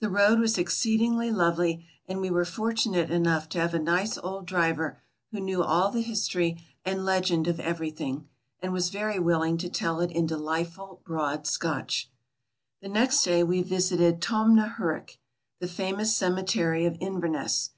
[0.00, 4.44] The road was exceedingly lovely and we were fortunate enough to have a nice old
[4.44, 4.98] driver
[5.30, 8.28] who knew all the history and legend of everything,
[8.58, 12.10] and was very willing to tell it in delightful broad Scotch.
[12.82, 15.16] The next day we visited Tomnahurich,
[15.60, 17.70] the famous cemetery of Inverness.